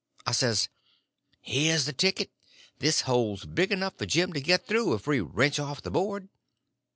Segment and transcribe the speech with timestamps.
[0.25, 0.67] I says:
[1.41, 2.31] "Here's the ticket.
[2.79, 6.27] This hole's big enough for Jim to get through if we wrench off the board."